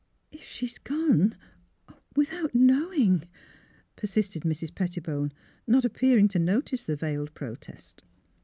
[0.31, 1.37] "If she has gone—
[2.15, 3.19] without knowing"
[3.97, 4.73] per sisted Mrs.
[4.73, 5.31] Pettibone,
[5.67, 8.03] not appearing to notice the veiled protest.